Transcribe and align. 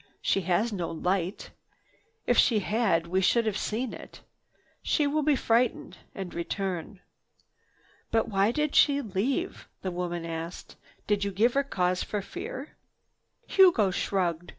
She 0.23 0.41
has 0.49 0.73
no 0.73 0.89
light. 0.89 1.51
If 2.25 2.35
she 2.35 2.57
had, 2.57 3.05
we 3.05 3.21
should 3.21 3.45
have 3.45 3.55
seen 3.55 3.93
it. 3.93 4.21
She 4.81 5.05
will 5.05 5.21
be 5.21 5.35
frightened 5.35 5.99
and 6.15 6.33
return." 6.33 7.01
"But 8.09 8.27
why 8.27 8.49
did 8.51 8.73
she 8.73 8.99
leave?" 8.99 9.67
the 9.83 9.91
woman 9.91 10.25
asked. 10.25 10.75
"Did 11.05 11.23
you 11.23 11.29
give 11.31 11.53
her 11.53 11.63
cause 11.63 12.01
for 12.01 12.23
fear?" 12.23 12.69
Hugo 13.45 13.91
shrugged. 13.91 14.49